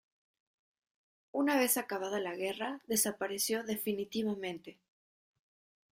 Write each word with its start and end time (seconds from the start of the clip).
Una 1.31 1.59
vez 1.59 1.77
acabada 1.77 2.19
la 2.19 2.35
guerra 2.35 2.81
desapareció 2.87 3.63
definitivamente. 3.63 4.79